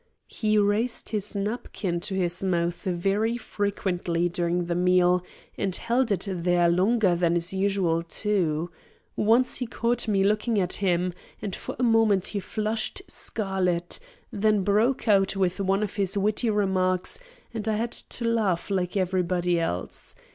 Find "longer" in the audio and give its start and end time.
6.69-7.15